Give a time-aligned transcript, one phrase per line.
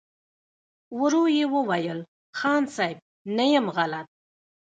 [0.99, 1.99] ورو يې وويل:
[2.39, 2.97] خان صيب!
[3.37, 4.07] نه يم غلط.